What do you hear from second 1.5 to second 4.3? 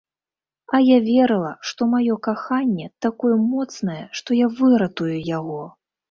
што маё каханне такое моцнае, што